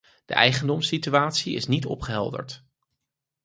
De 0.25 0.33
eigendomssituatie 0.33 1.55
is 1.55 1.67
niet 1.67 1.85
opgehelderd. 1.85 2.63